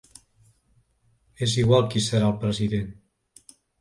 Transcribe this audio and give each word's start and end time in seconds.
És 1.47 1.53
igual 1.65 1.85
qui 1.91 2.03
serà 2.07 2.31
el 2.33 2.41
president. 2.47 2.89